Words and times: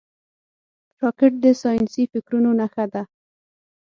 راکټ 1.01 1.33
د 1.43 1.45
ساینسي 1.61 2.03
فکرونو 2.11 2.49
نښه 2.59 2.85
ده 2.93 3.03